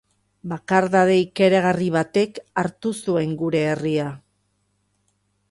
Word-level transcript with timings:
Bakardade 0.51 1.17
ikaragarri 1.23 1.89
batek 1.97 2.41
hartu 2.63 2.95
zuen 3.03 3.37
gure 3.43 3.63
herria. 3.75 4.09